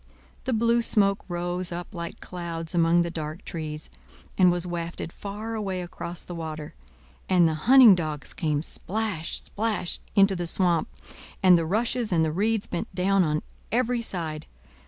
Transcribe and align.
The 0.45 0.51
blue 0.53 0.81
smoke 0.81 1.23
rose 1.27 1.71
up 1.71 1.93
like 1.93 2.19
clouds 2.21 2.73
among 2.73 3.03
the 3.03 3.11
dark 3.11 3.45
trees, 3.45 3.87
and 4.35 4.51
was 4.51 4.65
wafted 4.65 5.13
far 5.13 5.53
away 5.53 5.79
across 5.83 6.23
the 6.23 6.33
water; 6.33 6.73
and 7.29 7.47
the 7.47 7.53
hunting 7.69 7.93
dogs 7.93 8.33
came—splash, 8.33 9.43
splash!—into 9.43 10.35
the 10.35 10.47
swamp, 10.47 10.87
and 11.43 11.55
the 11.55 11.67
rushes 11.67 12.11
and 12.11 12.25
the 12.25 12.31
reeds 12.31 12.65
bent 12.65 12.95
down 12.95 13.23
on 13.23 13.43
every 13.71 14.01
side. 14.01 14.47